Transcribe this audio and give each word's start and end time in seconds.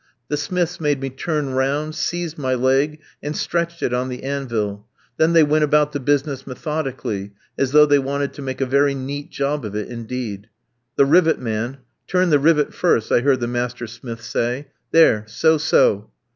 The 0.29 0.35
smiths 0.37 0.79
made 0.81 0.99
me 0.99 1.11
turn 1.11 1.51
round, 1.51 1.93
seized 1.93 2.35
my 2.35 2.55
leg, 2.55 2.99
and 3.21 3.37
stretched 3.37 3.83
it 3.83 3.93
on 3.93 4.09
the 4.09 4.23
anvil. 4.23 4.87
Then 5.17 5.33
they 5.33 5.43
went 5.43 5.63
about 5.63 5.91
the 5.91 5.99
business 5.99 6.47
methodically, 6.47 7.33
as 7.55 7.69
though 7.71 7.85
they 7.85 7.99
wanted 7.99 8.33
to 8.33 8.41
make 8.41 8.61
a 8.61 8.65
very 8.65 8.95
neat 8.95 9.29
job 9.29 9.63
of 9.63 9.75
it 9.75 9.89
indeed. 9.89 10.47
"The 10.95 11.05
rivet, 11.05 11.39
man, 11.39 11.81
turn 12.07 12.31
the 12.31 12.39
rivet 12.39 12.73
first," 12.73 13.11
I 13.11 13.19
heard 13.21 13.41
the 13.41 13.45
master 13.47 13.85
smith 13.85 14.23
say; 14.23 14.69
"there, 14.91 15.23
so, 15.27 15.59
so. 15.59 16.09